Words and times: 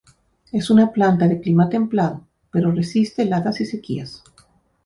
Es 0.51 0.71
una 0.71 0.91
planta 0.93 1.27
de 1.27 1.39
clima 1.41 1.69
templado, 1.69 2.25
pero 2.49 2.71
resiste 2.71 3.21
heladas 3.21 3.61
y 3.61 3.67
sequías. 3.67 4.23